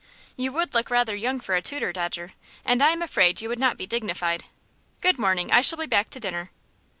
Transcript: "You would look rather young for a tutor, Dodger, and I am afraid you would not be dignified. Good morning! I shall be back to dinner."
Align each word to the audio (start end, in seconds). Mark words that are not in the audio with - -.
"You 0.35 0.51
would 0.53 0.73
look 0.73 0.89
rather 0.89 1.15
young 1.15 1.39
for 1.39 1.53
a 1.53 1.61
tutor, 1.61 1.93
Dodger, 1.93 2.33
and 2.65 2.81
I 2.81 2.89
am 2.89 3.03
afraid 3.03 3.39
you 3.39 3.49
would 3.49 3.59
not 3.59 3.77
be 3.77 3.85
dignified. 3.85 4.45
Good 4.99 5.19
morning! 5.19 5.51
I 5.51 5.61
shall 5.61 5.77
be 5.77 5.85
back 5.85 6.09
to 6.09 6.19
dinner." 6.19 6.49